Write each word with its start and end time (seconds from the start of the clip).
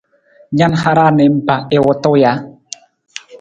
Na 0.57 0.65
na 0.71 0.77
hara 0.83 1.05
niimpa 1.17 1.55
i 1.75 1.77
wutu 1.83 2.11
ja? 2.21 2.31